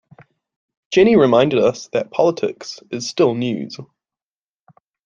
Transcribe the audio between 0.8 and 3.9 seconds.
Jenny reminded us that politics is still news.